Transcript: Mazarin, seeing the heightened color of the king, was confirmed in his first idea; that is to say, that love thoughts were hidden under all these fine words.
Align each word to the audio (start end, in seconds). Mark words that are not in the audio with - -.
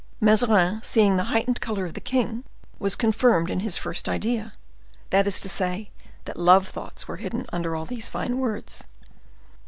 Mazarin, 0.19 0.81
seeing 0.81 1.15
the 1.17 1.25
heightened 1.25 1.61
color 1.61 1.85
of 1.85 1.93
the 1.93 2.01
king, 2.01 2.43
was 2.79 2.95
confirmed 2.95 3.51
in 3.51 3.59
his 3.59 3.77
first 3.77 4.09
idea; 4.09 4.53
that 5.11 5.27
is 5.27 5.39
to 5.41 5.47
say, 5.47 5.91
that 6.25 6.39
love 6.39 6.67
thoughts 6.67 7.07
were 7.07 7.17
hidden 7.17 7.45
under 7.53 7.75
all 7.75 7.85
these 7.85 8.09
fine 8.09 8.39
words. 8.39 8.85